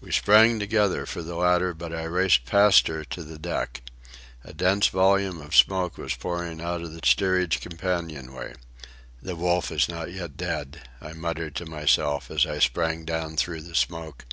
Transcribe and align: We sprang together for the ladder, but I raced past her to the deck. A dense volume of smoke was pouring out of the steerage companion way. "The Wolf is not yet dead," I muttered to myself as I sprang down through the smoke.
We 0.00 0.10
sprang 0.10 0.58
together 0.58 1.04
for 1.04 1.20
the 1.20 1.34
ladder, 1.34 1.74
but 1.74 1.92
I 1.92 2.04
raced 2.04 2.46
past 2.46 2.86
her 2.88 3.04
to 3.04 3.22
the 3.22 3.38
deck. 3.38 3.82
A 4.42 4.54
dense 4.54 4.86
volume 4.86 5.38
of 5.42 5.54
smoke 5.54 5.98
was 5.98 6.14
pouring 6.14 6.62
out 6.62 6.80
of 6.80 6.94
the 6.94 7.00
steerage 7.04 7.60
companion 7.60 8.32
way. 8.32 8.54
"The 9.20 9.36
Wolf 9.36 9.70
is 9.70 9.86
not 9.86 10.10
yet 10.14 10.38
dead," 10.38 10.88
I 10.98 11.12
muttered 11.12 11.54
to 11.56 11.66
myself 11.66 12.30
as 12.30 12.46
I 12.46 12.58
sprang 12.58 13.04
down 13.04 13.36
through 13.36 13.60
the 13.60 13.74
smoke. 13.74 14.24